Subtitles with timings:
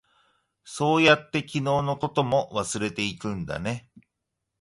[0.63, 3.87] そうやって、昨日のことも忘れていくんだね。